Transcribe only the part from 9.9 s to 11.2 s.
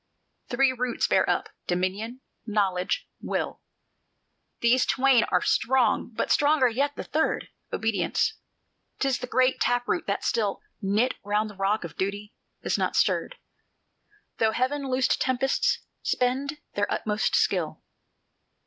that still, Knit